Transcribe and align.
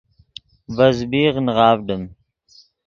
ڤے 0.75 0.87
زبیغ 0.99 1.33
نغاڤڈیم 1.45 2.03